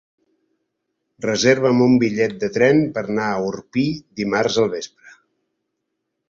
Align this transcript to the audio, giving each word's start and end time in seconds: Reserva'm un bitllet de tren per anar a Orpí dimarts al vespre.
Reserva'm 1.25 1.83
un 1.87 1.93
bitllet 2.03 2.33
de 2.45 2.49
tren 2.55 2.81
per 2.97 3.03
anar 3.05 3.27
a 3.35 3.45
Orpí 3.51 3.85
dimarts 4.23 4.59
al 4.65 4.73
vespre. 4.73 5.15